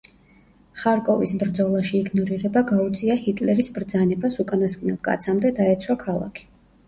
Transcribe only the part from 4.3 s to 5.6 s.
უკანასკნელ კაცამდე